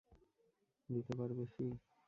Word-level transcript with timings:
দিতে 0.89 1.13
পারবে 1.19 1.43
ফি? 1.53 1.65